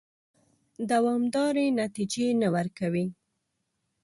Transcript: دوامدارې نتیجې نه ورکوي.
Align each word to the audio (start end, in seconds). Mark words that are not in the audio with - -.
دوامدارې 0.91 1.65
نتیجې 1.81 2.27
نه 2.41 2.47
ورکوي. 2.55 3.07